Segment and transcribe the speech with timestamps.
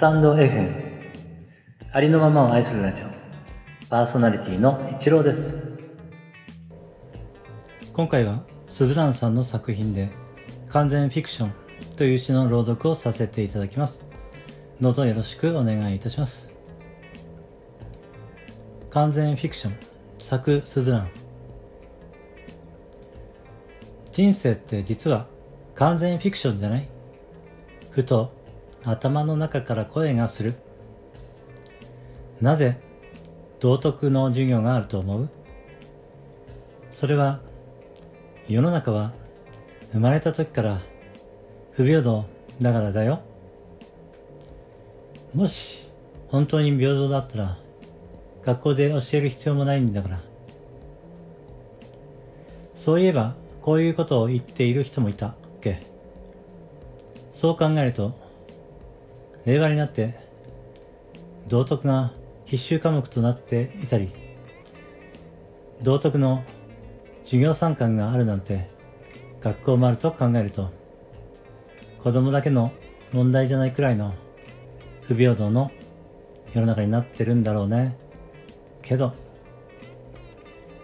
[0.00, 0.72] タンド FM
[1.92, 3.04] ありのままを愛するラジオ。
[3.90, 5.78] パーソナリティの一郎です。
[7.92, 10.08] 今回はスズランさんの作品で
[10.70, 11.52] 完全フィクション
[11.98, 14.02] という詩の朗読をさせていただきます。
[14.80, 16.50] どうぞよろしくお願いいたします。
[18.88, 19.76] 完全フィクション
[20.18, 21.10] 作スズラン。
[24.12, 25.26] 人生って実は
[25.74, 26.88] 完全フィクションじゃない？
[27.90, 28.39] ふと
[28.84, 30.54] 頭の中から声がする。
[32.40, 32.80] なぜ
[33.58, 35.28] 道徳の授業があると思う？
[36.90, 37.40] それは
[38.48, 39.12] 世の中は
[39.92, 40.80] 生まれた時から
[41.72, 42.24] 不平等
[42.60, 43.20] だからだよ。
[45.34, 45.88] もし
[46.28, 47.58] 本当に平等だったら
[48.42, 50.20] 学校で教える必要もないんだから。
[52.74, 55.82] そういえばこういうことを言っている人もいたっけ？
[57.30, 58.18] そう考えると
[59.44, 60.14] 令和になって
[61.48, 62.12] 道徳が
[62.44, 64.12] 必修科目となっていたり
[65.82, 66.44] 道徳の
[67.24, 68.68] 授業参観があるなんて
[69.40, 70.70] 学校もあると考えると
[71.98, 72.72] 子供だけの
[73.12, 74.14] 問題じゃないくらいの
[75.02, 75.70] 不平等の
[76.54, 77.96] 世の中になってるんだろうね。
[78.82, 79.14] けど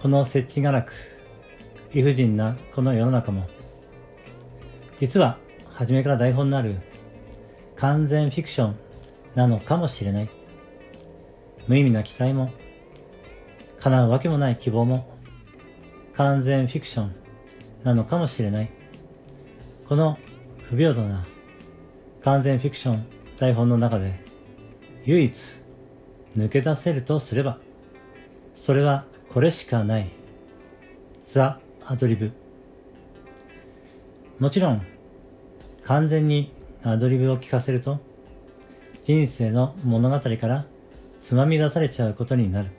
[0.00, 0.92] この設置がなく
[1.92, 3.46] 理不尽なこの世の中も
[4.98, 5.38] 実は
[5.70, 6.80] 初めから台本のある
[7.76, 8.76] 完全フィクション
[9.34, 10.28] なのかもしれない。
[11.66, 12.50] 無意味な期待も、
[13.78, 15.16] 叶うわけもない希望も、
[16.14, 17.14] 完全フィクション
[17.84, 18.70] なのかもしれない。
[19.88, 20.18] この
[20.62, 21.26] 不平等な
[22.22, 23.06] 完全フィクション
[23.36, 24.20] 台本の中で、
[25.04, 25.36] 唯一
[26.36, 27.58] 抜け出せるとすれば、
[28.54, 30.10] それはこれしかない。
[31.26, 32.32] ザ・アドリブ。
[34.38, 34.82] もちろん、
[35.82, 36.52] 完全に
[36.84, 38.00] アドリブを聞かせると、
[39.04, 40.66] 人生の物語から
[41.20, 42.70] つまみ出されちゃうことになる。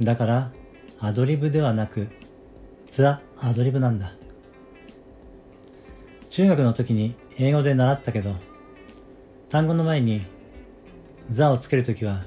[0.00, 0.52] だから、
[0.98, 2.08] アドリブではなく、
[2.90, 4.14] ザ・アドリブなんだ。
[6.30, 8.34] 中学の時に英語で習ったけど、
[9.48, 10.22] 単語の前に
[11.30, 12.24] ザをつけるときは、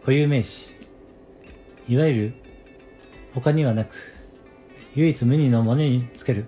[0.00, 0.70] 固有名詞、
[1.88, 2.34] いわゆる
[3.34, 3.96] 他にはなく、
[4.94, 6.46] 唯一無二のものにつける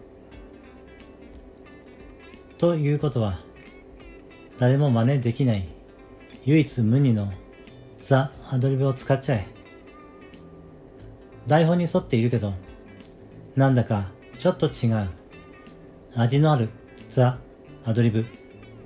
[2.62, 3.40] ということは、
[4.56, 5.66] 誰も真似できない
[6.44, 7.32] 唯一無二の
[7.98, 9.48] ザ・アドリブを使っちゃえ。
[11.48, 12.54] 台本に沿っているけど、
[13.56, 15.08] なんだかちょっと違う。
[16.14, 16.68] 味のある
[17.10, 17.40] ザ・
[17.84, 18.26] アドリブ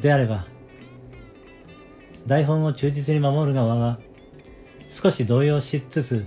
[0.01, 0.47] であれば、
[2.27, 3.99] 台本を忠実に守る側は
[4.89, 6.25] 少し動揺しつつ、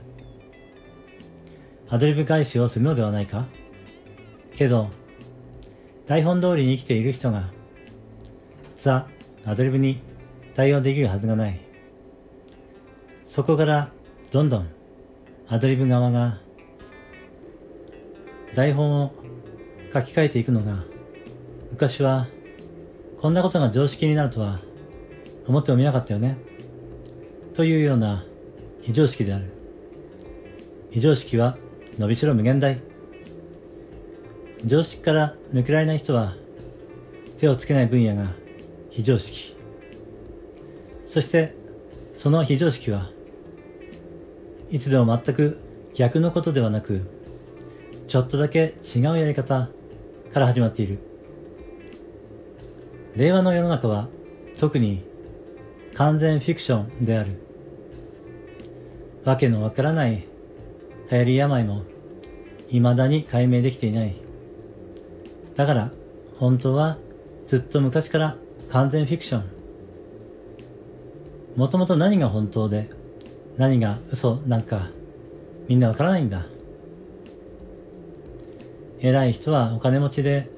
[1.89, 3.47] アドリブ返しをするのではないか？
[4.53, 4.91] けど、
[6.09, 7.51] 台本通りに生きている人が、
[8.75, 9.07] ザ・
[9.45, 10.01] アドリブに
[10.55, 11.61] 対応できるはずがない。
[13.27, 13.91] そこから
[14.31, 14.67] どんどん
[15.47, 16.39] アドリブ側が
[18.55, 19.13] 台本を
[19.93, 20.83] 書き換えていくのが
[21.69, 22.27] 昔は
[23.21, 24.61] こんなことが常識になるとは
[25.45, 26.39] 思ってもみなかったよね。
[27.53, 28.25] というような
[28.81, 29.53] 非常識である。
[30.89, 31.55] 非常識は
[31.99, 32.88] 伸びしろ無限大。
[34.65, 36.35] 常識から抜けられない人は
[37.37, 38.31] 手をつけない分野が
[38.89, 39.55] 非常識。
[41.05, 41.55] そして
[42.17, 43.09] その非常識は
[44.69, 45.59] いつでも全く
[45.93, 47.01] 逆のことではなく
[48.07, 49.69] ちょっとだけ違うやり方
[50.33, 50.99] から始まっている。
[53.15, 54.07] 令和の世の中は
[54.59, 55.03] 特に
[55.95, 57.31] 完全フィクションである。
[59.23, 60.27] わけのわからない
[61.11, 61.83] 流行り病も
[62.69, 64.28] 未だに解明できていない。
[65.59, 65.91] だから、
[66.37, 66.97] 本当は
[67.45, 68.37] ずっと昔から
[68.69, 69.43] 完全フィクション。
[71.57, 72.89] もともと何が本当で
[73.57, 74.87] 何が嘘なんか
[75.67, 76.45] みんなわからないんだ。
[79.01, 80.49] 偉い人はお金持ちで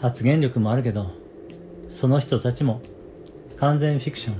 [0.00, 1.12] 発言力もあるけど、
[1.88, 2.82] その人たちも
[3.58, 4.34] 完全フィクション。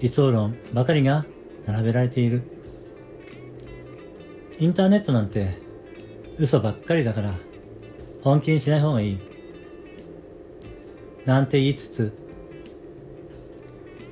[0.00, 1.26] 理想論ばかりが
[1.66, 2.40] 並べられている。
[4.58, 5.58] インターネットなんて
[6.38, 7.34] 嘘ばっかりだから
[8.22, 9.18] 本気にしない方がいい。
[11.26, 12.12] なんて言いつつ、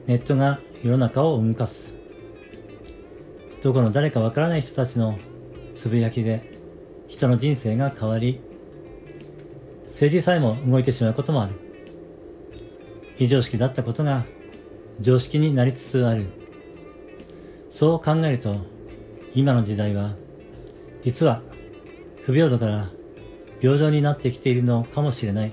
[0.06, 1.94] ネットが世の中を動かす。
[3.62, 5.18] どこの誰かわからない人たちの
[5.74, 6.50] つぶやきで
[7.08, 8.40] 人の人生が変わり、
[9.88, 11.54] 政治さえも動いてしまうこともある。
[13.16, 14.24] 非常識だったことが
[15.00, 16.26] 常識になりつつある。
[17.70, 18.56] そう考えると、
[19.34, 20.14] 今の時代は、
[21.02, 21.42] 実は
[22.24, 22.90] 不平等から
[23.60, 25.52] 平等になってきているのかもしれない。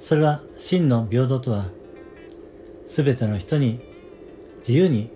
[0.00, 1.66] それは真の平等とは、
[2.86, 3.80] すべての人に
[4.60, 5.10] 自由に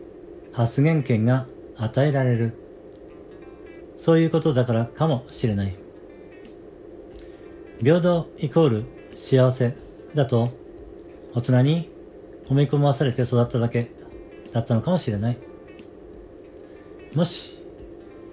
[0.52, 1.46] 発言権が
[1.76, 2.54] 与えられる。
[3.96, 5.76] そういうことだからかもしれない。
[7.80, 8.84] 平等イコール
[9.16, 9.74] 幸せ
[10.14, 10.50] だと
[11.34, 11.90] 大人に
[12.48, 13.90] 褒め込まされて育っただけ
[14.52, 15.38] だったのかもしれない。
[17.14, 17.58] もし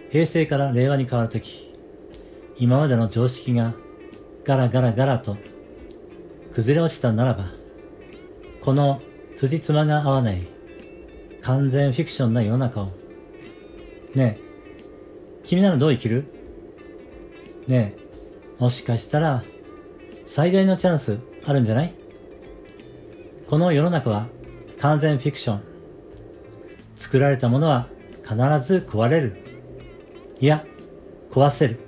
[0.10, 1.69] 平成から令和に変わるとき、
[2.60, 3.74] 今までの常識が
[4.44, 5.38] ガラガラガラと
[6.54, 7.46] 崩れ落ちたならば、
[8.62, 9.02] この
[9.38, 10.46] 辻褄が合わない
[11.42, 12.92] 完全フィクションな世の中を、
[14.14, 16.26] ねえ、君ならどう生きる？
[17.68, 19.44] ねえ、もしかしたら
[20.26, 21.94] 最大のチャンスあるんじゃない？
[23.48, 24.28] この世の中は
[24.80, 25.64] 完全フィクション。
[26.98, 27.88] 作られたものは
[28.24, 29.46] 必ず壊れる。
[30.42, 30.66] いや、
[31.32, 31.80] 壊せる。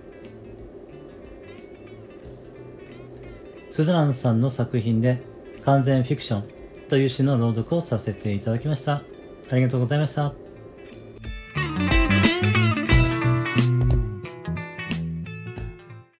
[3.81, 5.23] スズランさんの作品で
[5.65, 6.43] 完全フィクション
[6.87, 9.01] という詩の朗読をさせていただきました。
[9.51, 10.40] ありがとうございました。